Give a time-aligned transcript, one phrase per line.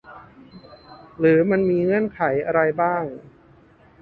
[1.19, 3.03] หรือมันมีเงื่อนไขอะไรบ้าง